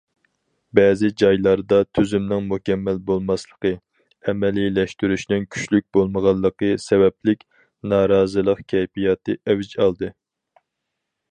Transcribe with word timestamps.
بەزى 0.77 1.09
جايلاردا 1.21 1.77
تۈزۈمنىڭ 1.97 2.47
مۇكەممەل 2.53 3.01
بولماسلىقى، 3.09 3.71
ئەمەلىيلەشتۈرۈشنىڭ 4.31 5.47
كۈچلۈك 5.57 5.87
بولمىغانلىقى 5.99 6.73
سەۋەبلىك، 6.87 7.45
نارازىلىق 7.93 8.67
كەيپىياتى 8.75 9.39
ئەۋج 9.45 9.75
ئالدى. 9.85 10.13